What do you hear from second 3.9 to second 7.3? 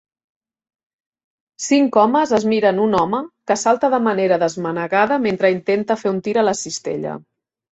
de manera desmanegada mentre intenta fer un tir a la cistella.